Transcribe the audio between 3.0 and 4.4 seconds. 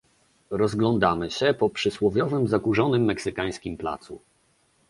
meksykańskim placu